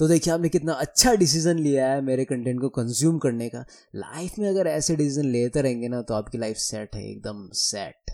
तो 0.00 0.06
देखिए, 0.08 0.32
आपने 0.34 0.48
कितना 0.48 0.72
अच्छा 0.72 1.12
डिसीज़न 1.14 1.58
लिया 1.58 1.86
है 1.86 2.00
मेरे 2.02 2.24
कंटेंट 2.24 2.60
को 2.60 2.68
कंज्यूम 2.68 3.18
करने 3.18 3.48
का। 3.48 3.64
लाइफ 3.96 4.38
में 4.38 4.48
अगर 4.48 4.66
ऐसे 4.66 4.96
डिसीज़न 4.96 5.28
लेते 5.32 5.62
रहेंगे 5.62 5.88
ना 5.88 6.00
तो 6.02 6.14
आपकी 6.14 6.38
लाइफ 6.38 6.56
सेट 6.58 6.94
है, 6.94 7.04
एकदम 7.10 7.48
सेट 7.54 8.10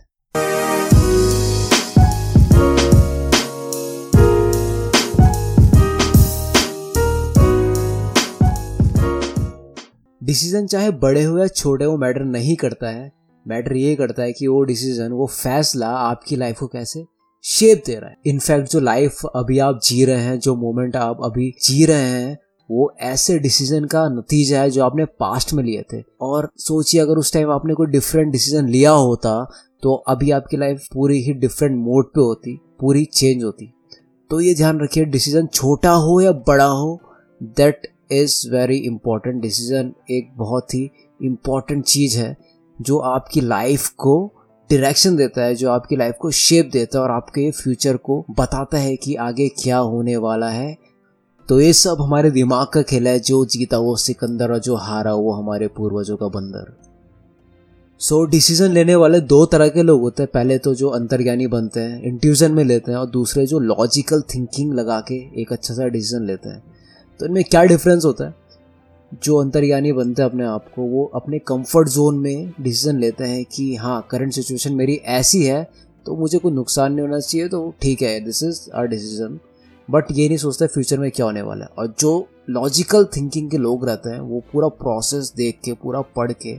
डिसीज़न 10.20 10.66
चाहे 10.66 10.90
बड़े 10.92 11.22
हो 11.22 11.38
या 11.38 11.46
छोटे 11.46 11.84
हो 11.84 11.96
मैटर 11.96 12.24
नहीं 12.26 12.56
करता 12.56 12.88
है। 12.88 13.10
मैटर 13.46 13.76
ये 13.76 13.94
करता 13.96 14.22
है 14.22 14.32
कि 14.32 14.46
वो 14.46 14.62
डिसीज़न 14.64 15.12
वो 15.12 15.26
फैसला 15.26 15.88
आपकी 15.88 16.36
लाइफ 16.36 16.58
को 16.58 16.66
कैसे 16.66 17.04
शेप 17.44 17.82
दे 17.86 17.94
रहा 17.94 18.10
है। 18.10 18.16
इनफैक्ट 18.26 18.70
जो 18.70 18.80
लाइफ 18.80 19.24
अभी 19.26 19.58
आप 19.58 19.80
जी 19.84 20.04
रहे 20.04 20.22
हैं, 20.22 20.38
जो 20.38 20.54
मोमेंट 20.56 20.96
आप 20.96 21.18
अभी 21.24 21.50
जी 21.62 21.84
रहे 21.84 22.10
हैं, 22.10 22.36
वो 22.70 22.92
ऐसे 23.02 23.38
डिसीज़न 23.38 23.84
का 23.84 24.08
नतीजा 24.08 24.60
है 24.60 24.70
जो 24.70 24.82
आपने 24.84 25.04
पास्ट 25.20 25.52
में 25.52 25.62
लिए 25.64 25.84
थे। 25.92 26.02
और 26.20 26.48
सोचिए, 26.58 27.00
अगर 27.00 27.18
उस 27.18 27.32
टाइम 27.32 27.50
आपने 27.50 27.74
कोई 27.74 27.86
डिफरेंट 27.86 28.32
डिसीज़न 28.32 28.68
लिया 28.68 28.90
होता 28.92 29.44
तो 29.82 29.94
अभी 30.08 30.30
आपकी 30.30 30.56
लाइफ 30.56 30.86
पूरी 30.94 31.20
ही 31.22 31.32
डिफरेंट 31.34 31.76
मोड 31.76 32.06
पे 32.06 32.20
होती, 32.20 32.56
पूरी 32.80 33.04
चेंज 33.04 33.44
होती। 33.44 33.72
तो 34.30 34.40
ये 34.40 34.54
ध्यान 34.54 34.80
रखिए 34.80 35.04
डिसीज़न 35.04 35.46
छोटा 35.46 35.90
हो 35.92 36.20
या 36.20 36.32
बड़ा 36.48 36.64
हो 36.64 37.00
that 37.40 37.86
is 38.12 38.50
very 38.50 38.76
important 38.78 39.40
decision 39.42 39.92
एक 40.10 40.32
बहुत 40.36 40.74
ही 40.74 40.90
इंपॉर्टेंट 41.20 41.84
चीज़ 41.84 42.18
है, 42.18 42.36
जो 42.78 42.98
आपकी 42.98 43.40
लाइफ 43.40 43.88
को 43.88 44.37
डायरेक्शन 44.70 45.16
देता 45.16 45.42
है 45.42 45.54
जो 45.54 45.70
आपकी 45.70 45.96
लाइफ 45.96 46.14
को 46.20 46.30
शेप 46.30 46.70
देता 46.72 46.98
है 46.98 47.04
और 47.04 47.10
आपके 47.10 47.50
फ्यूचर 47.50 47.96
को 47.96 48.24
बताता 48.30 48.78
है 48.78 48.96
कि 48.96 49.14
आगे 49.14 49.48
क्या 49.48 49.78
होने 49.78 50.16
वाला 50.16 50.48
है। 50.48 50.76
तो 51.48 51.60
ये 51.60 51.72
सब 51.72 51.96
हमारे 52.00 52.30
दिमाग 52.30 52.66
का 52.66 52.82
खेल 52.82 53.08
है 53.08 53.20
जो 53.20 53.44
जीता 53.46 53.78
वो 53.78 53.96
सिकंदर 53.96 54.52
और 54.52 54.58
जो 54.58 54.76
हारा 54.76 55.14
वो 55.14 55.32
हमारे 55.32 55.68
पूर्वजों 55.68 56.16
का 56.16 56.28
बंदर। 56.28 56.76
सो 57.98 58.24
so, 58.24 58.30
डिसीज़न 58.30 58.70
लेने 58.70 58.94
वाले 58.94 59.20
दो 59.20 59.46
तरह 59.46 59.68
के 59.68 59.82
लोग 59.82 60.00
होते 60.00 60.22
हैं। 60.22 60.30
पहले 60.34 60.58
तो 60.58 60.74
जो 60.74 60.88
अंतर्ज्ञानी 60.88 61.46
बनते 61.46 61.80
हैं 61.80 62.02
इंट्यूजन 62.02 62.52
में 62.52 62.64
लेते 62.64 62.90
हैं 62.90 62.98
और 62.98 63.06
दूसरे 63.06 63.46
जो 63.46 63.58
लॉजिकल 63.58 64.22
थिंकिंग 64.34 64.74
लगा 64.74 65.00
के 65.00 65.40
एक 65.42 65.52
अच्छा 65.52 65.74
सा 65.74 65.88
डिसीज़न 65.88 66.26
लेते 66.26 66.48
हैं। 66.48 66.62
तो 67.20 67.26
इनमें 67.26 67.44
क्या 67.44 67.64
डिफरेंस 67.64 68.04
होता 68.04 68.24
है? 68.24 68.47
जो 69.12 69.36
अंतर्यानी 69.36 69.92
बनते 69.92 70.22
हैं 70.22 70.28
अपने 70.28 70.44
आप 70.44 70.64
को, 70.74 70.82
वो 70.82 71.04
अपने 71.14 71.38
कंफर्ट 71.38 71.88
जोन 71.88 72.18
में 72.18 72.52
डिसीज़न 72.60 72.98
लेते 72.98 73.24
हैं 73.24 73.44
कि 73.44 73.74
हाँ 73.76 74.06
करंट 74.10 74.32
सिचुएशन 74.32 74.74
मेरी 74.74 74.94
ऐसी 74.94 75.42
है 75.44 75.62
तो 76.06 76.16
मुझे 76.16 76.38
कोई 76.38 76.52
नुकसान 76.52 76.92
नहीं 76.92 77.06
होना 77.06 77.18
चाहिए 77.20 77.48
तो 77.48 77.74
ठीक 77.82 78.02
है 78.02 78.18
this 78.20 78.42
is 78.42 78.60
our 78.74 78.86
decision 78.86 79.38
but 79.88 80.10
ये 80.10 80.28
नहीं 80.28 80.38
सोचते 80.38 80.66
फ्यूचर 80.66 80.98
में 80.98 81.10
क्या 81.10 81.26
होने 81.26 81.42
वाला 81.42 81.64
है। 81.64 81.70
और 81.78 81.94
जो 82.00 82.28
लॉजिकल 82.50 83.04
थिंकिंग 83.16 83.50
के 83.50 83.58
लोग 83.58 83.86
रहते 83.88 84.10
हैं, 84.10 84.20
वो 84.20 84.42
पूरा 84.52 84.68
प्रोसेस 84.68 85.32
देख 85.36 85.58
के, 85.64 85.72
पूरा 85.72 86.00
पढ़ 86.16 86.32
के, 86.32 86.56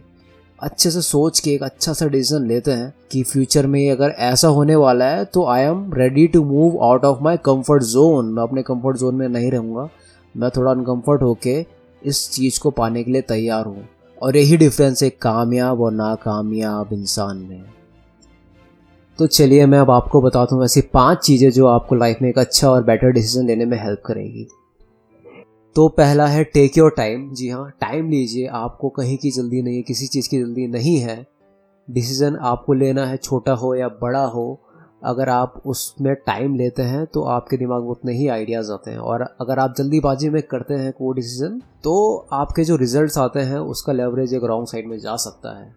अच्छे 0.59 0.91
से 0.91 1.01
सोच 1.01 1.39
के, 1.39 1.51
एक 1.51 1.63
अच्छा 1.63 1.93
सा 1.93 2.07
डिसीज़न 2.07 2.47
लेते 2.47 2.71
हैं 2.71 2.93
कि 3.11 3.23
फ्यूचर 3.23 3.67
में 3.67 3.89
अगर 3.91 4.15
ऐसा 4.19 4.47
होने 4.47 4.75
वाला 4.75 5.05
है 5.05 5.25
तो 5.25 5.45
I 5.45 5.61
am 5.61 5.91
ready 5.93 6.27
to 6.27 6.43
move 6.45 6.83
out 6.85 7.05
of 7.05 7.23
my 7.23 7.37
comfort 7.45 7.83
zone 7.85 8.33
मैं 8.33 8.43
अपने 8.43 8.63
कंफर्ट 8.63 8.97
जोन 8.97 9.15
में 9.15 9.27
नहीं 9.29 9.51
रहूँगा। 9.51 9.89
मैं 10.35 10.49
थोड़ा 10.57 10.71
अनकम्फर्ट 10.71 11.21
होके 11.21 11.61
इस 12.05 12.31
चीज़ 12.31 12.59
को 12.59 12.71
पाने 12.71 13.03
के 13.03 13.11
लिए 13.11 13.21
तैयार 13.21 13.65
हूँ। 13.65 13.87
और 14.21 14.37
यही 14.37 14.57
डिफरेंस 14.57 15.03
है 15.03 15.09
कामयाब 15.09 15.81
और 15.81 15.91
नाकामयाब 15.91 16.93
इंसान 16.93 17.37
में। 17.37 17.63
तो 19.19 19.27
चलिए 19.27 19.65
मैं 19.65 19.79
अब 19.79 19.91
आपको 19.91 20.21
बताता 20.21 20.55
हूँ 20.55 20.65
ऐसी 20.65 20.81
पाँच 20.81 21.17
चीज़ें 21.17 21.51
जो 21.51 21.67
आपको 21.67 21.95
लाइफ 21.95 22.17
में 22.21 22.29
एक 22.29 22.39
अच्छा 22.39 22.71
और 22.71 22.83
बेटर 22.83 23.11
डिसीज़न 23.11 23.47
लेने 23.47 23.65
में 23.65 23.83
हेल्प 23.83 24.01
करेगी। 24.05 24.47
तो 25.75 25.87
पहला 25.87 26.27
है 26.27 26.43
टेक 26.43 26.77
योर 26.77 26.91
टाइम 26.97 27.33
जी 27.33 27.49
हाँ 27.49 27.71
टाइम 27.81 28.09
लीजिए। 28.09 28.47
आपको 28.47 28.89
कहीं 28.89 29.17
की 29.17 29.31
जल्दी 29.31 29.61
नहीं 29.61 29.75
है, 29.75 29.81
किसी 29.81 30.07
चीज़ 30.07 30.29
की 30.29 30.39
जल्दी 30.39 30.67
नहीं 30.67 30.97
है। 30.97 31.27
डिसीज़न 31.89 32.35
आपको 32.35 32.73
लेना 32.73 33.05
है, 33.05 33.17
छोटा 33.17 33.53
हो 33.53 33.75
या 33.75 33.87
बड़ा 33.87 34.23
हो। 34.23 34.61
अगर 35.01 35.29
आप 35.29 35.61
उसमें 35.65 36.13
टाइम 36.17 36.55
लेते 36.55 36.83
हैं 36.83 37.05
तो 37.05 37.23
आपके 37.23 37.57
दिमाग 37.57 37.83
में 37.83 37.89
उतने 37.89 38.13
ही 38.13 38.27
आइडियाज़ 38.27 38.71
आते 38.71 38.91
हैं। 38.91 38.97
और 38.97 39.21
अगर 39.41 39.59
आप 39.59 39.75
जल्दीबाजी 39.77 40.29
में 40.29 40.41
करते 40.43 40.73
हैं 40.73 40.91
कोई 40.93 41.15
डिसीज़न 41.15 41.59
तो 41.83 42.27
आपके 42.33 42.63
जो 42.63 42.75
रिजल्ट्स 42.75 43.17
आते 43.17 43.39
हैं, 43.39 43.57
उसका 43.57 43.93
लेवरेज 43.93 44.33
एक 44.33 44.43
रॉन्ग 44.43 44.67
साइड 44.67 44.87
में 44.87 44.97
जा 44.99 45.15
सकता 45.15 45.57
है। 45.59 45.73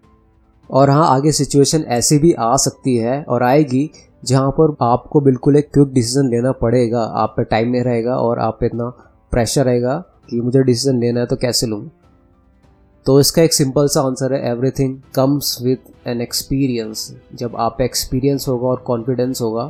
और 0.71 0.91
हाँ 0.91 1.07
आगे 1.09 1.33
सिचुएशन 1.33 1.85
ऐसी 1.91 2.19
भी 2.19 2.33
आ 2.33 2.55
सकती 2.57 2.97
है 2.97 3.23
और 3.23 3.43
आएगी, 3.43 3.91
जहाँ 4.25 4.51
पर 4.51 4.77
आपको 4.83 5.21
बिल्कुल 5.21 5.57
एक 5.57 5.71
क्विक 5.75 5.93
डिसीज़न 5.93 6.31
लेना 6.31 6.53
पड़ेगा। 6.53 7.03
आप 7.03 7.35
पे 7.37 7.45
टाइम 7.45 7.69
नहीं 7.69 7.83
रहेगा 7.83 8.17
और 8.17 8.39
आप 8.39 8.57
पे 8.61 8.67
इतना 8.67 8.89
प्रेशर 9.33 9.65
रहेगा 9.65 10.03
कि 10.31 10.41
मुझे 10.41 10.63
डिसीज़न 10.63 11.01
लेना 11.01 11.21
है 11.21 11.27
तो 11.27 11.37
कैसे 11.37 11.67
लूँ? 11.67 11.89
तो 13.07 13.19
इसका 13.21 13.43
एक 13.43 13.53
सिंपल 13.53 13.87
सा 13.89 14.01
आंसर 14.01 14.33
है 14.33 14.51
everything 14.51 14.97
comes 15.15 15.57
with 15.63 16.09
an 16.09 16.21
experience 16.21 17.15
जब 17.35 17.57
आप 17.59 17.81
एक्सपीरियंस 17.81 18.47
होगा 18.49 18.67
और 18.69 18.83
कॉन्फिडेंस 18.87 19.41
होगा 19.41 19.65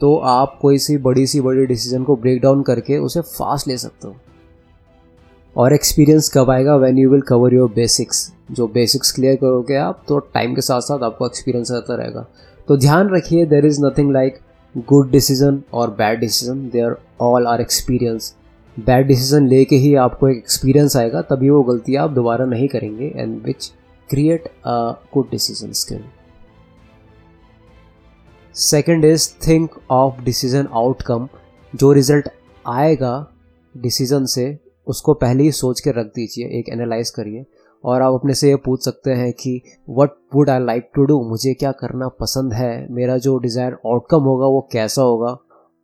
तो 0.00 0.16
आप 0.26 0.58
कोई 0.62 0.78
सी 0.78 0.96
बड़ी 0.98 1.26
सी 1.26 1.40
बड़ी 1.40 1.66
डिसीज़न 1.66 2.04
को 2.04 2.16
ब्रेक 2.16 2.40
डाउन 2.42 2.62
करके 2.62 2.98
उसे 2.98 3.20
फास्ट 3.20 3.68
ले 3.68 3.76
सकते 3.78 4.08
हो। 4.08 4.14
और 5.56 5.72
एक्सपीरियंस 5.74 6.30
कब 6.34 6.50
आएगा? 6.50 6.74
When 6.76 6.98
you 6.98 7.10
will 7.10 7.20
cover 7.28 7.54
your 7.54 7.70
basics 7.74 8.30
जो 8.50 8.66
बेसिक्स 8.68 9.12
क्लियर 9.12 9.36
करोगे 9.36 9.76
आप 9.76 10.02
तो 10.08 10.18
टाइम 10.34 10.54
के 10.54 10.60
साथ 10.60 10.80
साथ 10.80 11.02
आपको 11.02 11.26
एक्सपीरियंस 11.26 11.70
आता 11.72 11.94
रहेगा। 11.96 12.26
तो 12.68 12.76
ध्यान 12.76 13.14
रखिए 13.14 13.46
there 13.46 13.66
is 13.66 13.80
nothing 13.84 14.12
like 14.12 14.38
good 14.88 15.10
decision 15.10 15.62
और 15.72 15.90
bad 15.98 16.20
decision 16.20 16.68
they 16.68 16.80
are 16.80 16.96
all 17.20 17.46
are 17.46 17.60
experience 17.60 18.34
bad 18.76 19.06
decision 19.06 19.46
लेके 19.48 19.76
ही 19.76 19.94
आपको 19.96 20.28
एक 20.28 20.36
एक्सपीरियंस 20.36 20.96
आएगा, 20.96 21.22
तभी 21.22 21.50
वो 21.50 21.62
गलती 21.62 21.94
आप 21.96 22.10
दोबारा 22.10 22.44
नहीं 22.46 22.68
करेंगे 22.68 23.12
and 23.16 23.40
which 23.44 23.72
create 24.10 24.46
a 24.46 24.76
good 25.14 25.30
decision 25.30 25.72
skill 25.72 26.04
second 28.54 29.04
is 29.04 29.28
think 29.48 29.78
of 29.90 30.22
decision 30.24 30.68
outcome 30.72 31.28
जो 31.74 31.92
रिज़ल्ट 31.92 32.28
आएगा 32.64 33.14
डिसीज़न 33.74 34.24
से, 34.26 34.58
उसको 34.86 35.14
पहले 35.14 35.42
ही 35.42 35.52
सोच 35.52 35.80
के 35.80 35.90
रख 35.90 36.06
दीजिए, 36.06 36.46
एक 36.48 36.68
एनालाइज 36.68 37.10
करिए। 37.10 37.44
और 37.84 38.02
आप 38.02 38.14
अपने 38.14 38.34
से 38.34 38.48
ये 38.48 38.56
पूछ 38.56 38.84
सकते 38.84 39.10
हैं 39.10 39.32
कि 39.32 39.60
what 39.88 40.10
would 40.34 40.50
I 40.50 40.64
like 40.64 40.90
to 40.94 41.04
do 41.04 41.20
मुझे 41.28 41.52
क्या 41.54 41.72
करना 41.72 42.08
पसंद 42.20 42.52
है? 42.52 42.86
मेरा 42.90 43.16
जो 43.18 43.36
डिज़ायर 43.38 43.72
आउटकम 43.86 44.22
होगा 44.22 44.46
वो 44.46 44.68
कैसा 44.72 45.02
होगा? 45.02 45.36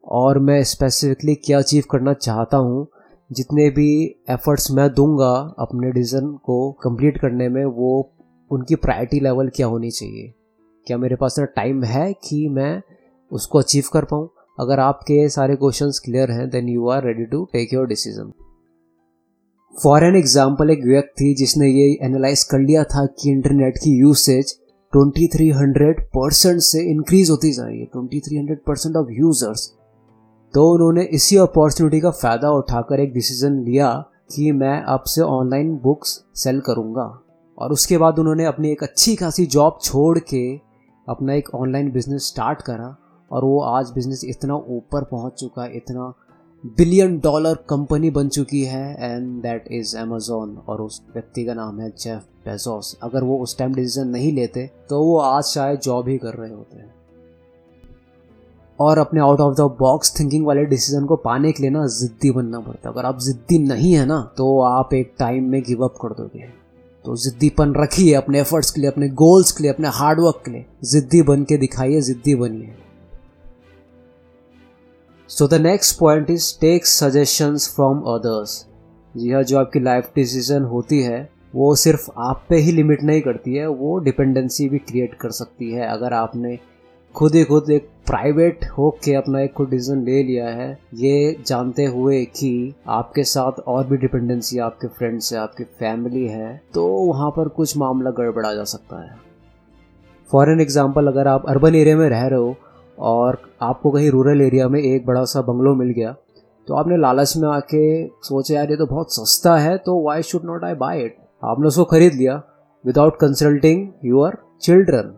और 0.05 0.39
मैं 0.39 0.63
स्पेसिफिकली 0.65 1.35
क्या 1.35 1.59
अचीव 1.59 1.85
करना 1.91 2.13
चाहता 2.13 2.57
हूँ, 2.57 2.87
जितने 3.31 3.71
भी 3.71 4.17
एफर्ट्स 4.31 4.71
मैं 4.71 4.89
दूँगा 4.95 5.55
अपने 5.59 5.91
डिज़न 5.91 6.33
को 6.45 6.73
कंप्लीट 6.73 7.19
करने 7.19 7.49
में, 7.49 7.65
वो 7.65 8.13
उनकी 8.51 8.75
प्रायोरिटी 8.75 9.21
लेवल 9.21 9.49
क्या 9.49 9.67
होनी 9.67 9.91
चाहिए? 9.91 10.33
क्या 10.87 10.99
मेरे 10.99 11.17
पास 11.17 11.35
इतना 11.39 11.45
टाइम 11.57 11.83
है 11.85 12.13
कि 12.13 12.49
मैं 12.49 12.83
उसको 13.31 13.59
अचीव 13.59 13.85
कर 13.93 14.05
पाऊँ? 14.05 14.29
अगर 14.61 14.81
आपके 14.81 15.29
सारे 15.29 15.57
क्वेश्चंस 15.57 15.99
क्लियर 15.99 16.31
हैं 16.31 16.49
then 16.51 16.69
you 16.69 16.89
are 16.89 17.05
ready 17.05 17.25
to 17.25 17.45
take 17.45 17.73
your 17.75 17.87
decision 17.87 18.33
for 19.75 20.05
an 20.05 20.17
example 20.17 20.71
एक 20.71 20.84
व्यक्ति 20.84 21.34
जिसने 21.34 21.69
ये 21.69 21.87
एनालाइज 22.03 22.43
कर 22.45 22.59
लिया 22.59 22.83
था 22.84 23.07
कि 23.07 23.31
इंटरनेट 23.31 23.79
की 23.79 23.91
यूसेज 23.91 24.55
2300 24.93 25.93
परसेंट 26.17 26.61
से 26.61 26.83
इंक्रीज 26.91 27.31
होती 27.31 27.53
जा 27.53 27.65
रही 27.65 27.81
है 27.81 27.87
2300 27.87 28.57
परसेंट 28.67 28.97
ऑफ़ 28.97 29.13
यूज़र्स 29.13 29.73
तो 30.55 30.71
उन्होंने 30.71 31.03
इसी 31.03 31.37
अपॉर्चुनिटी 31.37 32.01
का 32.01 32.11
फ़ायदा 32.11 32.51
उठाकर 32.51 33.01
एक 33.01 33.13
डिसीज़न 33.13 33.63
लिया 33.65 33.93
कि 34.35 34.51
मैं 34.53 34.83
अब 34.83 35.03
से 35.03 35.21
ऑनलाइन 35.21 35.75
बुक्स 35.77 36.25
सेल 36.35 36.61
करूँगा। 36.61 37.07
और 37.59 37.73
उसके 37.73 37.99
बाद 37.99 38.19
उन्होंने 38.19 38.45
अपनी 38.45 38.71
एक 38.71 38.83
अच्छी 38.83 39.15
खासी 39.17 39.47
जॉब 39.47 39.79
छोड़ 39.83 40.19
के 40.19 40.45
अपना 41.09 41.35
एक 41.35 41.55
ऑनलाइन 41.55 41.91
बिज़नेस 41.93 42.27
स्टार्ट 42.29 42.63
करा 42.63 42.97
और 43.31 43.45
वो 43.45 43.61
आज 43.61 43.91
बिज़नेस 43.91 44.25
इतना 44.25 44.55
ऊपर 44.55 45.05
पहुँच 45.05 45.33
चुका 45.33 45.63
है 45.63 45.77
इतना 45.77 46.13
बिलियन 46.65 47.19
डॉलर 47.19 47.55
कंपनी 47.69 48.11
बन 48.11 48.29
चुकी 48.29 48.63
है 48.65 48.97
एंड 49.01 49.43
दैट 49.43 49.69
इज़ 49.72 49.97
अमेजोन 49.97 50.57
और 50.69 50.83
उस 50.83 51.03
व्यक्ति 51.15 51.45
का 51.45 51.55
नाम 51.55 51.81
है 51.81 51.91
जेफ 51.91 52.27
बेजोस 52.47 52.97
अगर 53.03 53.25
वो 53.25 53.39
उस 53.39 53.59
टाइम 53.59 53.75
डिसीज़न 53.75 54.09
नहीं 54.09 54.33
लेते 54.33 54.71
तो 54.89 55.03
वो 55.03 55.19
आज 55.19 55.45
शायद 55.45 55.81
जॉब 55.81 56.09
ही 56.09 56.19
कर 56.19 56.34
रहे 56.34 56.53
होते 56.53 56.77
हैं। 56.77 56.95
और 58.83 58.99
अपने 58.99 59.21
out 59.21 59.41
of 59.41 59.55
the 59.57 59.69
box 59.79 60.19
thinking 60.19 60.47
वाले 60.47 60.65
डिसीज़न 60.67 61.05
को 61.07 61.17
पाने 61.19 61.53
के 61.53 61.63
लिए 61.63 61.71
ना 61.71 61.87
ज़िद्दी 61.91 62.31
बनना 62.31 62.61
पड़ता 62.61 62.89
है। 62.89 62.95
अगर 62.95 63.07
आप 63.07 63.19
ज़िद्दी 63.21 63.59
नहीं 63.61 63.93
है 63.95 64.07
ना 64.07 64.21
तो 64.37 64.61
आप 64.63 64.95
एक 64.95 65.15
टाइम 65.19 65.51
में 65.51 65.63
गिव 65.63 65.84
अप 65.84 65.95
कर 66.03 66.15
दोगे। 66.15 66.49
तो 67.05 67.17
ज़िद्दीपन 67.19 67.75
रखिए 67.77 68.13
अपने 68.15 68.41
एफर्ट्स 68.41 68.71
के 68.71 68.81
लिए, 68.81 68.91
अपने 68.91 69.09
गोल्स 69.11 69.53
के 69.53 69.63
लिए, 69.63 69.73
अपने 69.73 69.89
हार्डवर्क 69.91 70.43
के 70.45 70.51
लिए। 70.51 70.65
ज़िद्दी 70.84 71.23
बन 71.23 71.45
के 71.45 71.57
दिखाइए, 71.59 72.01
ज़िद्दी 72.01 72.34
बनिए। 72.34 72.75
So 75.31 75.49
the 75.49 75.55
next 75.63 75.99
point 75.99 76.31
is 76.31 76.53
take 76.61 76.87
suggestions 76.87 77.69
from 77.75 78.01
others 78.09 78.65
जी 79.15 79.31
हाँ 79.31 79.43
जो 79.43 79.59
आपकी 79.59 79.81
लाइफ 79.81 80.11
डिसीज़न 80.17 80.63
होती 80.65 81.01
है, 81.03 81.29
वो 81.55 81.75
सिर्फ़ 81.77 82.09
आप 82.19 82.45
पे 82.49 82.57
ही 82.57 82.73
लिमिट 82.73 83.03
नहीं 83.03 83.21
करती 83.23 83.55
है, 83.55 83.67
वो 83.67 83.99
डिपेंडेंसी 84.01 84.69
भी 84.69 84.79
क्रिएट 84.81 85.15
कर 85.15 85.31
सकती 85.33 85.71
है। 85.73 85.89
अगर 85.89 86.13
आपने 86.15 86.59
खुद 87.14 87.34
ही 87.34 87.42
खुद 87.44 87.68
एक 87.70 87.88
प्राइवेट 88.06 88.64
हो 88.78 88.88
के 89.04 89.14
अपना 89.14 89.41
एक 89.41 89.53
खुद 89.53 89.68
डिसीज़न 89.70 90.03
ले 90.04 90.22
लिया 90.22 90.47
है। 90.48 90.68
ये 90.94 91.36
जानते 91.47 91.84
हुए 91.86 92.24
कि 92.26 92.74
आपके 92.91 93.24
साथ 93.24 93.60
और 93.68 93.86
भी 93.86 93.97
डिपेंडेंसी 93.97 94.59
आपके 94.59 94.88
फ्रेंड्स 94.88 95.32
है 95.32 95.38
आपकी 95.38 95.64
फैमिली 95.64 96.26
है 96.28 96.56
तो 96.74 96.86
वहाँ 96.86 97.30
पर 97.30 97.48
कुछ 97.50 97.76
मामला 97.78 98.10
गड़बड़ा 98.10 98.54
जा 98.54 98.64
सकता 98.64 99.03
है। 99.03 99.16
फॉर 100.30 100.50
एन 100.50 100.60
एग्ज़ाम्पल 100.60 101.06
अगर 101.06 101.28
आप 101.28 101.48
अर्बन 101.48 101.74
एरिया 101.74 101.97
में 101.97 102.09
रह 102.09 102.26
रहे 102.26 102.38
हो 102.38 102.54
और 102.98 103.41
आपको 103.62 103.91
कहीं 103.91 104.10
रूरल 104.10 104.41
एरिया 104.41 104.68
में 104.68 104.80
एक 104.80 105.06
बड़ा 105.06 105.24
सा 105.26 105.42
बंगलो 105.42 105.74
मिल 105.74 105.91
गया 105.91 106.14
तो 106.68 106.74
आपने 106.74 106.97
लालच 106.97 107.36
में 107.36 107.48
आके 107.50 108.06
सोचा, 108.06 108.54
यार, 108.54 108.70
ये 108.70 108.76
तो 108.76 108.86
बहुत 108.86 109.14
सस्ता 109.14 109.56
है 109.59 109.76
तो 109.78 110.03
why 110.03 110.22
should 110.22 110.44
not 110.44 110.64
I 110.64 110.74
buy 110.76 111.04
it 111.04 111.16
आपने 111.42 111.66
उसको 111.66 111.84
खरीद 111.86 112.14
लिया। 112.14 112.42
विदाउट 112.84 113.16
कंसल्टिंग 113.16 113.88
यूर 114.04 114.44
चिल्ड्रन 114.62 115.14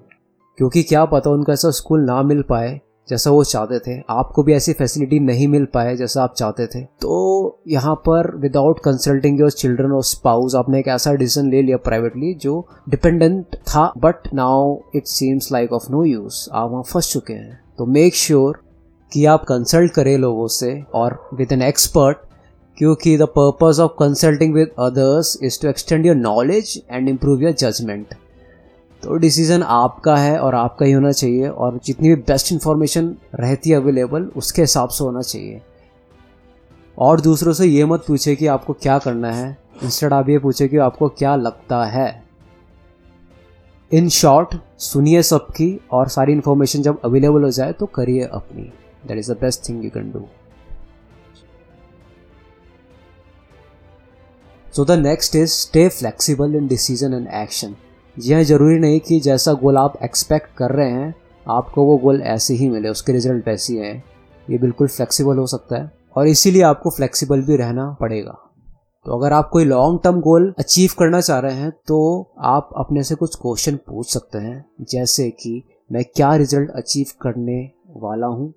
क्योंकि 0.59 0.83
क्या 0.83 1.05
पता 1.05 1.31
उनको 1.31 1.53
ऐसा 1.53 1.71
स्कूल 1.71 2.01
ना 2.01 2.23
मिल 2.23 2.43
पाए, 2.43 2.81
जैसा 3.09 3.31
वो 3.31 3.43
चाहते 3.45 3.79
थे। 3.79 3.99
आपको 4.11 4.43
भी 4.43 4.53
ऐसी 4.55 4.73
फैसिलिटी 4.73 5.19
नहीं 5.21 5.49
मिल 5.49 5.65
पाए, 5.65 5.97
जैसा 5.97 6.23
आप 6.23 6.35
चाहते 6.35 6.67
थे। 6.67 6.83
तो 7.01 7.61
यहाँ 7.69 7.95
पर 8.07 8.31
विदाउट 8.37 8.79
कंसल्टिंग 8.85 9.41
योर 9.41 9.51
चिल्ड्रन 9.51 9.93
और 9.93 10.03
स्पाउस 10.05 10.55
आपने 10.55 10.79
एक 10.79 10.89
ऐसा 10.89 11.13
डिसीज़न 11.13 11.51
ले 11.51 11.63
लिया 11.63 11.77
प्राइवेटली 11.77 12.33
जो 12.35 12.67
डिपेंडेंट 12.89 13.57
था 13.69 13.93
but 13.99 14.33
now 14.35 14.77
it 14.97 15.07
seems 15.07 15.53
like 15.53 15.73
of 15.73 15.91
no 15.93 16.05
use 16.05 16.49
आप 16.53 16.71
वहाँ 16.71 16.83
फंस 16.83 17.13
चुके 17.13 17.33
हैं। 17.33 17.61
तो 17.79 17.87
मेक 17.87 18.15
श्योर 18.15 18.53
sure 18.53 19.13
कि 19.13 19.25
आप 19.25 19.45
कंसल्ट 19.45 19.93
करें 19.93 20.17
लोगों 20.19 20.47
से 20.49 20.73
और 20.95 21.19
विद 21.35 21.53
एन 21.53 21.63
एक्सपर्ट 21.63 22.19
क्योंकि 22.79 23.17
the 23.19 23.23
purpose 23.37 23.81
of 23.81 23.93
consulting 23.99 24.55
with 24.55 24.71
others 24.79 25.39
is 25.43 25.61
to 25.63 25.69
extend 25.69 26.07
your 26.07 26.17
knowledge 26.17 26.83
and 26.91 27.09
improve 27.09 27.43
your 27.43 27.53
judgement 27.53 28.15
तो 29.05 29.17
डिसीज़न 29.17 29.63
आपका 29.63 30.17
है 30.17 30.39
और 30.39 30.55
आपका 30.55 30.87
ही 30.87 30.93
होना 30.93 31.11
चाहिए 31.13 31.49
और 31.49 31.79
जितनी 31.85 32.09
भी 32.09 32.15
बेस्ट 32.23 32.53
इंफॉर्मेशन 32.53 33.15
रहती 33.35 33.71
है 33.71 33.77
अवेलेबल 33.77 34.23
उसके 34.37 34.63
हिसाब 34.63 34.89
से 34.89 35.05
होना 35.05 35.23
चाहिए। 35.23 35.61
और 36.99 37.21
दूसरों 37.21 37.53
से 37.53 37.67
ये 37.67 37.85
मत 37.85 38.05
पूछे 38.07 38.35
कि 38.37 38.47
आपको 38.47 38.73
क्या 38.73 38.99
करना 38.99 39.31
है। 39.31 39.57
इंस्टेड 39.83 40.13
आप 40.13 40.29
ये 40.29 40.39
पूछे 40.39 40.69
कि 40.69 40.77
आपको 40.77 41.09
क्या 41.09 41.35
लगता 41.37 41.85
है। 41.85 42.23
इन 43.93 44.09
शॉर्ट 44.09 44.57
सुनिए 44.81 45.23
सबकी 45.23 45.69
और 45.93 46.09
सारी 46.09 46.33
इन्फॉर्मेशन 46.33 46.83
जब 46.83 47.01
अवेलेबल 47.05 47.43
हो 47.43 47.51
जाए 47.51 47.73
तो 47.73 47.87
करिए 47.87 48.29
अपनी। 48.33 48.71
That 49.09 49.19
is 49.19 49.33
the 49.33 49.37
best 49.41 49.69
thing 49.69 49.85
you 49.85 49.91
can 49.91 50.11
do 50.13 50.27
so 54.75 54.85
the 54.85 54.91
next 55.01 55.37
is 55.37 55.51
stay 55.53 55.89
flexible 55.91 56.55
in 56.57 56.67
decision 56.69 57.15
and 57.15 57.29
action 57.35 57.77
यह 58.17 58.43
ज़रूरी 58.43 58.79
नहीं 58.79 58.99
कि 59.01 59.19
जैसा 59.21 59.53
गोल 59.53 59.77
आप 59.77 59.99
एक्सपेक्ट 60.03 60.55
कर 60.57 60.71
रहे 60.71 60.91
हैं, 60.91 61.15
आपको 61.47 61.85
वो 61.85 61.97
गोल 61.99 62.21
ऐसे 62.23 62.55
ही 62.55 62.69
मिले, 62.69 62.89
उसके 62.89 63.13
रिज़ल्ट 63.13 63.49
ऐसे 63.49 63.79
हैं 63.79 64.03
ये 64.49 64.59
बिल्कुल 64.59 64.89
फ्लेक्सिबल 64.89 65.39
हो 65.39 65.47
सकता 65.47 65.77
है 65.77 65.91
और 66.17 66.27
इसीलिए 66.27 66.63
आपको 66.63 66.91
फ्लेक्सिबल 66.91 67.43
भी 67.43 67.57
रहना 67.57 67.91
पड़ेगा। 68.01 68.37
तो 69.07 69.19
अगर 69.19 69.33
आप 69.33 69.49
कोई 69.49 69.65
लॉन्ग 69.65 70.01
टर्म 70.05 70.21
गोल 70.21 70.55
अचीव 70.59 70.91
करना 70.99 71.21
चाह 71.21 71.39
रहे 71.39 71.55
हैं 71.55 71.71
तो 71.89 71.99
आप 72.41 72.71
अपने 72.77 73.03
से 73.03 73.15
कुछ 73.15 73.35
क्वेश्चन 73.35 73.77
पूछ 73.77 74.13
सकते 74.13 74.39
हैं, 74.39 74.65
जैसे 74.81 75.31
कि, 75.31 75.63
मैं 75.93 76.05
क्या 76.05 76.35
रिज़ल्ट 76.37 76.71
अचीव 76.71 77.07
करने 77.21 77.71
वाला 77.97 78.27
हूँ? 78.27 78.53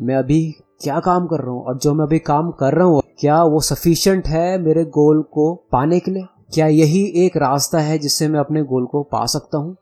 मैं 0.00 0.16
अभी 0.16 0.54
क्या 0.82 1.00
काम 1.00 1.26
कर 1.26 1.40
रहा 1.40 1.50
हूँ? 1.50 1.64
और 1.64 1.78
जो 1.78 1.94
मैं 1.94 2.04
अभी 2.04 2.18
काम 2.18 2.50
कर 2.50 2.74
रहा 2.74 2.86
हूँ, 2.86 3.02
क्या 3.18 3.42
वो 3.44 3.60
सफिशियंट 3.60 4.26
है 4.26 4.58
मेरे 4.58 4.84
गोल 4.84 5.22
को 5.22 5.54
पाने 5.72 6.00
के 6.00 6.10
लिए? 6.10 6.24
क्या 6.52 6.66
यही 6.66 7.04
एक 7.16 7.36
रास्ता 7.36 7.78
है 7.78 7.98
जिससे 7.98 8.28
मैं 8.28 8.40
अपने 8.40 8.62
गोल 8.62 8.86
को 8.86 9.02
पा 9.02 9.26
सकता 9.26 9.58
हूँ? 9.58 9.76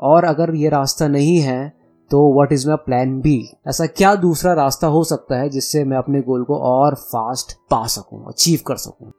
और 0.00 0.24
अगर 0.24 0.54
ये 0.54 0.68
रास्ता 0.68 1.08
नहीं 1.08 1.38
है 1.38 1.72
तो 2.10 2.32
what 2.34 2.52
is 2.52 2.66
my 2.68 2.76
plan 2.76 3.20
B 3.20 3.52
ऐसा 3.68 3.86
क्या 3.86 4.14
दूसरा 4.14 4.52
रास्ता 4.52 4.86
हो 4.86 5.04
सकता 5.04 5.38
है 5.38 5.48
जिससे 5.48 5.84
मैं 5.84 5.96
अपने 5.96 6.20
गोल 6.20 6.44
को 6.44 6.58
और 6.58 6.94
फास्ट 6.94 7.52
पा 7.70 7.86
सकूँ 7.86 8.24
अचीव 8.28 8.60
कर 8.66 8.76
सकूँ? 8.76 9.12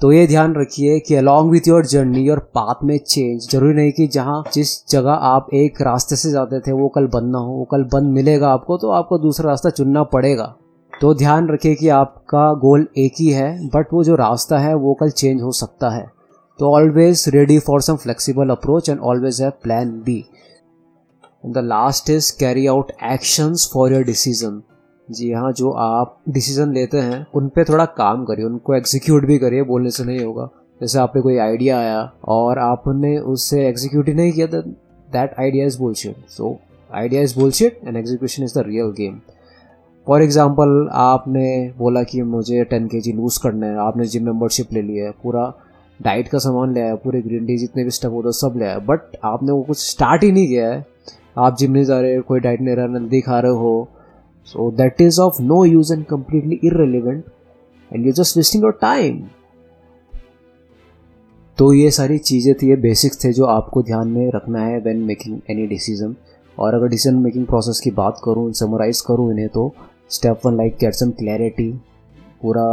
तो 0.00 0.12
ये 0.12 0.26
ध्यान 0.26 0.54
रखिए 0.54 0.98
कि 1.00 1.14
अलॉन्ग 1.14 1.50
विथ 1.50 1.68
योर 1.68 1.86
जर्नी 1.86 2.28
और 2.28 2.38
पाथ 2.38 2.84
में 2.84 2.98
चेंज 2.98 3.50
ज़रूरी 3.50 3.74
नहीं 3.74 3.92
कि 3.92 4.06
जहाँ, 4.06 4.42
जिस 4.54 4.88
जगह 4.88 5.10
आप 5.10 5.46
एक 5.54 5.80
रास्ते 5.82 6.16
से 6.16 6.30
जाते 6.30 6.60
थे, 6.60 6.72
वो 6.72 6.88
कल 6.88 7.06
बंद 7.06 7.32
ना 7.32 7.38
हो, 7.38 7.52
वो 7.52 7.64
कल 7.64 7.84
बंद 7.84 8.12
मिलेगा 8.12 8.48
आपको 8.48 8.76
तो 8.76 8.90
आपको 8.90 9.18
दूसरा 9.18 9.50
रास्ता 9.50 9.70
चुनना 9.70 10.02
पड़ेगा। 10.02 10.54
तो 11.00 11.12
ध्यान 11.14 11.48
रखिए 11.48 11.74
कि 11.74 11.88
आपका 11.88 12.52
गोल 12.54 12.86
एक 12.98 13.14
ही 13.18 13.28
है 13.28 13.68
बट 13.68 13.92
वो 13.92 14.02
जो 14.04 14.14
रास्ता 14.16 14.58
है, 14.58 14.74
वो 14.74 14.94
कल 14.94 15.10
चेंज 15.10 15.40
हो 15.42 15.52
सकता 15.52 15.90
है। 15.90 16.06
तो 16.58 16.70
always 16.72 17.24
ready 17.28 17.58
for 17.58 17.80
some 17.82 17.96
flexible 17.96 18.50
approach 18.50 18.88
and 18.88 19.00
always 19.00 19.40
है 19.42 19.50
plan 19.62 19.90
B 20.02 20.24
the 21.44 21.58
last 21.64 22.10
is 22.10 22.30
carry 22.40 22.66
out 22.66 22.92
actions 23.04 23.70
for 23.74 23.92
your 23.92 24.04
decision 24.04 24.62
जी 25.08 25.30
हाँ 25.32 25.52
जो 25.52 25.70
आप 25.70 26.18
डिसीज़न 26.28 26.72
लेते 26.72 26.98
हैं, 26.98 27.26
उन 27.34 27.48
पे 27.48 27.64
थोड़ा 27.64 27.84
काम 27.84 28.24
करिए, 28.24 28.44
उनको 28.44 28.74
एग्जीक्यूट 28.74 29.24
भी 29.26 29.38
करिए, 29.38 29.62
बोलने 29.62 29.90
से 29.90 30.04
नहीं 30.04 30.24
होगा। 30.24 30.48
जैसे 30.80 30.98
आप 30.98 31.10
पे 31.14 31.20
कोई 31.20 31.36
आइडिया 31.38 31.78
आया 31.78 32.00
और 32.28 32.58
आपने 32.58 33.16
उससे 33.18 33.66
एग्जीक्यूट 33.68 34.08
ही 34.08 34.14
नहीं 34.14 34.32
किया 34.32 34.46
that 34.46 35.34
idea 35.38 35.66
is 35.66 35.78
bullshit 35.78 36.28
so 36.28 36.58
idea 36.90 37.22
is 37.22 37.38
bullshit 37.38 37.80
and 37.84 37.96
execution 37.96 38.44
is 38.44 38.58
the 38.58 38.62
real 38.66 38.90
game 38.92 39.20
for 40.06 40.22
example 40.22 40.88
आपने 40.92 41.72
बोला 41.78 42.02
कि 42.02 42.22
मुझे 42.22 42.64
टेन 42.64 42.86
के 42.88 43.00
जी 43.00 43.12
लूज़ 43.12 43.38
करना 43.42 43.66
है। 43.66 43.76
आपने 43.78 44.06
जिम 44.06 44.24
मेम्बरशिप 44.24 44.72
ले 44.72 44.82
लिया 44.82 45.04
है, 45.04 45.10
पूरा 45.22 45.52
डाइट 46.00 46.28
का 46.28 46.38
सामान 46.38 46.74
ले 46.74 46.80
आया, 46.80 46.94
पूरे 46.94 47.20
ग्रीन 47.22 47.46
टी 47.46 47.56
जितने 47.58 47.84
भी 47.84 47.90
स्टेप 47.90 48.12
होता 48.12 48.28
है, 48.28 48.32
सब 48.32 48.58
ले 48.58 48.64
आया। 48.64 48.78
बट 48.80 49.16
आपने 49.24 49.52
वो 49.52 49.62
कुछ 49.62 49.78
स्टार्ट 49.80 50.24
ही 50.24 50.30
नहीं 50.32 50.46
किया 50.48 50.72
है। 50.72 50.84
आप 51.38 51.56
जिम 51.58 51.72
नहीं 51.72 51.84
जा 51.84 52.00
रहे 52.00 52.20
कोई 52.22 52.40
डाइट 52.40 52.60
नहीं 52.60 52.74
रहा 52.76 52.86
नंदी 52.88 53.20
खा 53.20 53.38
रहे 53.40 53.52
हो। 53.52 53.88
So 54.48 54.70
that 54.72 55.00
is 55.00 55.20
of 55.20 55.40
no 55.42 55.64
use 55.64 55.92
and 55.92 56.04
completely 56.06 56.60
irrelevant 56.64 57.24
and 57.90 58.06
you 58.06 58.12
just 58.12 58.36
wasting 58.36 58.64
your 58.64 58.78
time 58.80 59.22
तो 61.58 61.72
ये 61.72 61.90
सारी 61.90 62.18
चीज़ें 62.18 62.54
थी, 62.54 62.68
ये 62.68 62.76
बेसिक्स 62.78 63.24
थे 63.24 63.32
जो 63.32 63.44
आपको 63.46 63.82
ध्यान 63.82 64.08
में 64.08 64.30
रखना 64.34 64.60
है 64.60 64.78
व्हेन 64.80 65.02
मेकिंग 65.04 65.40
एनी 65.50 65.66
डिसीज़न 65.66 66.14
और 66.58 66.74
अगर 66.74 66.88
डिसीज़न 66.88 67.18
मेकिंग 67.18 67.46
प्रोसेस 67.46 67.80
की 67.80 67.90
बात 67.92 68.20
करूँ 68.24 68.52
समराइज 68.54 69.00
करूँ 69.00 69.30
इन्हें 69.32 69.48
तो 69.48 69.74
step 70.10 70.46
one 70.46 70.56
like 70.56 70.76
get 70.80 70.94
some 70.94 71.10
clarity 71.12 71.70
पूरा 72.42 72.64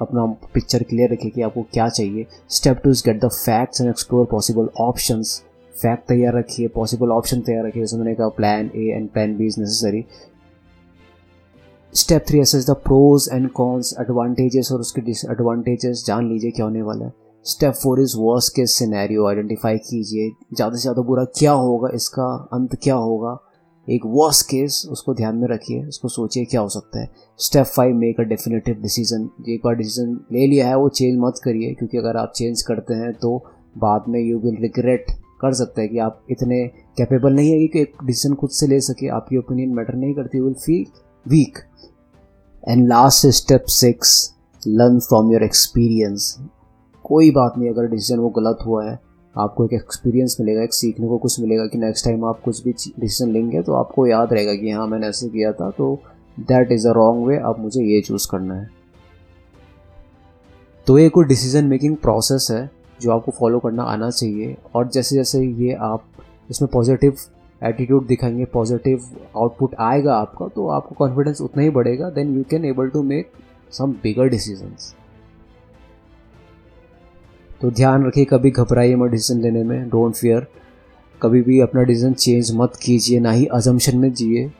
अपना 0.00 0.24
पिक्चर 0.54 0.82
क्लियर 0.82 1.12
रखिए 1.12 1.30
कि 1.30 1.42
आपको 1.42 1.62
क्या 1.72 1.88
चाहिए। 1.88 2.26
Step 2.50 2.80
two 2.84 2.90
is 2.90 3.02
get 3.04 3.20
the 3.24 3.28
facts 3.28 3.80
and 3.80 3.90
explore 3.90 4.26
possible 4.30 4.68
options 4.80 5.42
fact 5.74 6.06
तैयार 6.08 6.34
रखिए 6.34 6.68
पॉसिबल 6.68 7.10
ऑप्शन 7.12 7.40
तैयार 7.40 7.66
रखिए, 7.66 7.82
जैसे 7.82 7.96
मैंने 7.96 8.14
कहा 8.14 8.28
plan 8.36 8.70
A 8.76 8.86
and 8.88 9.08
plan 9.10 9.36
B 9.36 9.46
is 9.46 9.60
necessary 9.60 10.04
step 11.92 12.24
three 12.28 12.40
assess 12.40 12.66
the 12.66 12.74
pros 12.84 13.28
and 13.32 13.50
cons 13.52 13.94
advantages 14.00 14.70
और 14.72 14.80
उसके 14.80 15.00
डिसएडवांटेजेस 15.00 16.04
जान 16.06 16.28
लीजिए 16.28 16.50
क्या 16.50 16.64
होने 16.64 16.82
वाला 16.82 17.04
है। 17.04 17.12
स्टेप 17.44 17.74
फोर 17.74 18.00
इज़ 18.00 18.16
वर्स 18.18 18.48
के 18.48 18.66
सिनेरियो 18.68 19.26
आइडेंटिफाई 19.26 19.78
कीजिए। 19.80 20.30
ज़्यादा 20.54 20.76
से 20.76 20.82
ज़्यादा 20.82 21.02
बुरा 21.02 21.24
क्या 21.38 21.52
होगा, 21.52 21.88
इसका 21.94 22.48
अंत 22.52 22.74
क्या 22.82 22.94
होगा? 22.96 23.36
एक 23.88 24.02
वर्स 24.06 24.40
केस 24.42 24.82
उसको 24.90 25.14
ध्यान 25.14 25.36
में 25.36 25.46
रखिए, 25.48 25.84
उसको 25.84 26.08
सोचिए 26.08 26.44
क्या 26.44 26.60
हो 26.60 26.68
सकता 26.68 27.00
है। 27.00 27.10
Step 27.38 27.66
five 27.66 27.94
make 27.96 28.20
a 28.20 28.22
definitive 28.24 28.80
decision 28.82 29.28
एक 29.48 29.60
बार 29.64 29.74
डिसीज़न 29.74 30.18
ले 30.32 30.46
लिया 30.46 30.68
है, 30.68 30.76
वो 30.76 30.88
चेंज 30.90 31.18
मत 31.20 31.40
करिए, 31.44 31.72
क्योंकि 31.74 31.98
अगर 31.98 32.16
आप 32.16 32.32
चेंज 32.36 32.62
करते 32.62 32.94
हैं 32.94 33.12
तो 33.14 33.36
बाद 33.78 34.04
में 34.08 34.20
यू 34.20 34.38
विल 34.38 34.56
रिग्रेट 34.62 35.10
कर 35.40 35.52
सकते 35.54 35.80
हैं 35.82 35.90
कि 35.90 35.98
आप 35.98 36.22
इतने 36.30 36.64
कैपेबल 36.98 37.32
नहीं 37.32 37.50
है 37.52 37.66
कि 37.68 37.80
एक 37.80 37.92
डिसीज़न 38.04 38.34
खुद 38.34 38.50
से 38.50 38.66
ले 38.66 38.80
सके। 38.80 39.08
आपकी 39.10 39.36
ओपिनियन 39.36 39.74
मैटर 39.74 39.94
नहीं 39.94 40.14
करती 40.14 40.40
will 40.40 40.54
feel 40.56 40.86
weak 41.26 41.58
and 42.64 42.86
last 42.88 43.26
step 43.36 43.64
six 43.70 44.14
learn 44.62 44.98
from 45.00 45.32
your 45.32 45.42
experience 45.44 46.36
कोई 47.04 47.30
बात 47.30 47.54
नहीं, 47.58 47.70
अगर 47.70 47.86
डिसीज़न 47.86 48.18
वो 48.18 48.28
गलत 48.30 48.58
हुआ 48.66 48.84
है 48.84 48.98
आपको 49.38 49.64
एक 49.64 49.72
एक्सपीरियंस 49.72 50.36
मिलेगा, 50.40 50.62
एक 50.62 50.74
सीखने 50.74 51.08
को 51.08 51.18
कुछ 51.18 51.38
मिलेगा 51.40 51.66
कि 51.66 51.78
नेक्स्ट 51.78 52.04
टाइम 52.04 52.24
आप 52.24 52.40
कुछ 52.44 52.62
भी 52.64 52.72
डिसीज़न 52.72 53.32
लेंगे 53.32 53.62
तो 53.62 53.72
आपको 53.74 54.06
याद 54.06 54.32
रहेगा 54.32 54.54
कि 54.54 54.70
हाँ 54.70 54.86
मैंने 54.86 55.08
ऐसे 55.08 55.28
किया 55.28 55.52
था 55.52 55.70
तो 55.70 55.94
that 56.40 56.72
is 56.72 56.88
a 56.88 56.92
wrong 56.92 57.26
way 57.26 57.36
अब 57.38 57.58
मुझे 57.60 57.84
ये 57.84 58.00
चूज़ 58.00 58.28
करना 58.30 58.54
है। 58.54 58.68
तो 60.86 60.98
ये 60.98 61.08
कोई 61.08 61.24
डिसीज़न 61.24 61.64
मेकिंग 61.64 61.96
प्रोसेस 61.96 62.46
है, 62.50 62.68
जो 63.00 63.10
आपको 63.12 63.32
फॉलो 63.38 63.58
करना 63.58 63.82
आना 63.84 64.10
चाहिए, 64.10 64.56
और 64.74 64.88
जैसे 64.88 65.16
जैसे 65.16 65.44
ये 65.44 65.72
आप, 65.72 66.04
इसमें 66.50 66.70
पॉजिटिव 66.72 67.16
एटीट्यूड 67.62 68.06
दिखाएँगे 68.06 68.44
पॉजिटिव 68.44 69.04
आउटपुट 69.36 69.74
आएगा 69.80 70.14
आपका 70.14 70.46
तो 70.48 70.68
आपको 70.70 70.94
कॉन्फिडेंस 70.94 71.40
उतना 71.40 71.62
ही 71.62 71.70
बढ़ेगा 71.70 72.10
then 72.10 72.36
you 72.36 72.44
can 72.50 72.64
able 72.64 72.88
to 72.88 73.02
make 73.04 73.30
some 73.72 73.92
bigger 74.02 74.28
decisions 74.28 74.94
तो 77.60 77.70
ध्यान 77.70 78.06
रखिए, 78.06 78.24
कभी 78.24 78.50
घबराइए 78.50 78.94
मत 78.96 79.10
डिसीज़न 79.10 79.40
लेने 79.42 79.62
में 79.64 79.88
डोंट 79.88 80.14
फियर 80.14 80.46
कभी 81.20 81.40
भी 81.42 81.58
अपना 81.60 81.82
डिसीज़न 81.82 82.12
चेंज 82.14 82.50
मत 82.56 82.76
कीजिए, 82.82 83.20
ना 83.20 83.30
ही 83.30 83.46
अजम्पशन 83.46 83.98
में 83.98 84.12
जिए. 84.12 84.50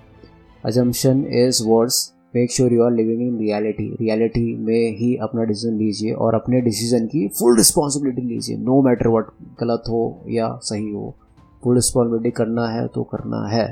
Assumption 0.64 1.24
is 1.36 1.62
words 1.66 2.12
make 2.36 2.52
sure 2.52 2.72
you 2.72 2.82
are 2.84 2.90
living 2.92 3.22
in 3.22 3.38
reality 3.38 3.86
reality 4.00 4.56
में 4.56 4.96
ही 4.98 5.14
अपना 5.22 5.44
डिसीज़न 5.44 5.76
लीजिए 5.78 6.12
और 6.12 6.34
अपने 6.34 6.60
डिसीज़न 6.60 7.06
की 7.06 7.26
फुल 7.38 7.56
रिस्पॉन्सिबिलिटी 7.56 8.22
लीजिए. 8.24 8.56
नो 8.56 8.82
मैटर 8.82 9.08
वट 9.08 9.30
गलत 9.60 9.84
हो 9.88 10.02
या 10.30 10.48
सही 10.62 10.90
हो 10.90 11.14
फुल 11.62 11.74
रिस्पॉन्सिबिलिटी 11.74 12.30
करना 12.36 12.66
है 12.68 12.86
तो 12.94 13.02
करना 13.12 13.46
है. 13.48 13.66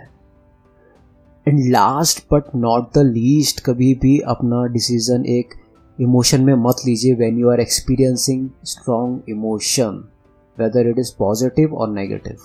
And 1.47 1.61
last 1.73 2.25
but 2.33 2.55
not 2.57 2.93
the 2.95 3.07
least 3.07 3.65
कभी 3.65 3.93
भी 4.03 4.19
अपना 4.29 4.67
डिसीज़न 4.73 5.27
एक 5.29 5.55
इमोशन 5.99 6.41
में 6.45 6.55
मत 6.55 6.77
लीजिए 6.87 7.15
when 7.15 7.39
you 7.39 7.51
are 7.51 7.61
experiencing 7.61 8.49
strong 8.65 9.31
emotion 9.31 10.03
whether 10.59 10.89
it 10.89 10.99
is 10.99 11.13
positive 11.19 11.75
और 11.75 11.89
negative 11.91 12.37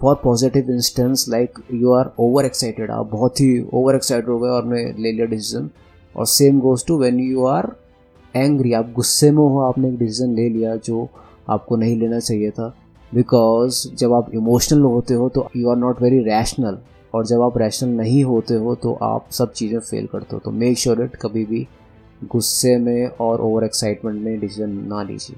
for 0.00 0.14
positive 0.22 0.70
instance 0.70 1.24
like 1.28 1.58
you 1.74 1.92
are 1.92 2.10
over 2.20 2.44
excited 2.44 2.90
आप 2.90 3.10
बहुत 3.12 3.40
ही 3.40 3.48
ओवर 3.74 3.94
एक्साइटेड 3.94 4.28
हो 4.30 4.38
गए 4.38 4.48
और 4.48 4.64
ने 4.64 4.82
ले 4.98 5.12
लिया 5.12 5.26
डिसीज़न 5.26 5.70
और 6.14 6.26
same 6.26 6.58
goes 6.60 6.84
to 6.86 6.98
when 6.98 7.20
you 7.20 7.44
are 7.46 7.70
angry 8.34 8.72
आप 8.72 8.92
गुस्से 8.92 9.30
में 9.30 9.38
हो, 9.38 9.60
आपने 9.60 9.88
एक 9.88 9.98
डिसीज़न 9.98 10.34
ले 10.34 10.48
लिया 10.48 10.74
जो 10.76 11.08
आपको 11.50 11.76
नहीं 11.76 11.96
लेना 12.00 12.18
चाहिए 12.18 12.50
था. 12.50 12.74
बिकॉज़ 13.12 13.86
जब 13.96 14.12
आप 14.12 14.34
इमोशनल 14.34 14.82
होते 14.82 15.14
हो 15.14 15.28
तो 15.28 15.48
you 15.56 15.70
are 15.70 15.76
not 15.76 16.02
very 16.02 16.18
rational 16.24 16.78
और 17.14 17.26
जब 17.26 17.42
आप 17.42 17.58
रैशनल 17.58 17.90
नहीं 17.96 18.22
होते 18.24 18.54
हो 18.54 18.74
तो 18.74 18.98
आप 19.02 19.30
सब 19.32 19.52
चीज़ें 19.52 19.78
फेल 19.80 20.06
करते 20.06 20.36
हो. 20.36 20.40
तो 20.44 20.50
मेक 20.50 20.78
श्योर 20.78 21.02
इट 21.02 21.16
कभी 21.16 21.44
भी 21.44 21.66
गुस्से 22.24 22.76
में 22.78 23.06
और 23.20 23.40
ओवर 23.40 23.64
एक्साइटमेंट 23.64 24.20
में 24.22 24.38
डिसीज़न 24.40 24.70
ना 24.88 25.02
लीजिए। 25.02 25.36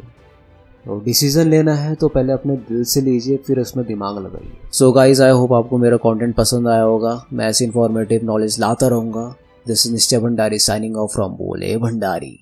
तो 0.84 0.98
डिसीज़न 1.04 1.48
लेना 1.48 1.74
है 1.74 1.94
तो 1.94 2.08
पहले 2.08 2.32
अपने 2.32 2.56
दिल 2.56 2.84
से 2.84 3.00
लीजिए, 3.00 3.36
फिर 3.36 3.60
उसमें 3.60 3.86
दिमाग 3.86 4.18
लगाइए। 4.18 4.70
सो 4.72 4.90
गाइज़ 4.92 5.22
आई 5.22 5.30
होप 5.30 5.52
आपको 5.52 5.78
मेरा 5.78 5.96
कॉन्टेंट 5.96 6.34
पसंद 6.36 6.68
आया 6.68 6.82
होगा। 6.82 7.22
मैं 7.32 7.46
ऐसे 7.46 7.64
इन्फॉर्मेटिव 7.64 8.24
नॉलेज 8.24 8.58
लाता 8.60 8.88
रहूँगा। 8.88 9.34
दिस 9.66 9.86
इज़ 9.86 9.92
निश्चय 9.92 10.18
भंडारी 10.18 10.58
साइनिंग 10.58 10.96
ऑफ़ 10.96 11.12
फ्रॉम 11.12 11.32
बोले 11.36 11.76
भंडारी 11.76 12.38